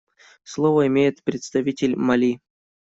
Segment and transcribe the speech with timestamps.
[0.41, 2.39] Слово имеет представитель Мали.